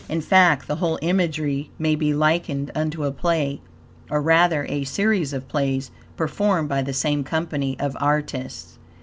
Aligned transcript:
In 0.09 0.21
fact, 0.21 0.67
the 0.67 0.77
whole 0.77 0.97
imagery 1.03 1.69
may 1.77 1.93
be 1.93 2.11
likened 2.11 2.71
unto 2.73 3.03
a 3.03 3.11
play, 3.11 3.61
or, 4.09 4.19
rather, 4.19 4.65
a 4.67 4.83
series 4.83 5.31
of 5.31 5.47
plays, 5.47 5.91
performed 6.17 6.69
by 6.69 6.81
the 6.81 6.91
same 6.91 7.23
company 7.23 7.77
of 7.79 7.95
artists. 7.99 8.79